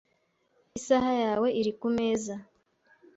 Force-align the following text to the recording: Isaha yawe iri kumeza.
Isaha 0.77 1.11
yawe 1.23 1.47
iri 1.59 1.71
kumeza. 1.79 2.35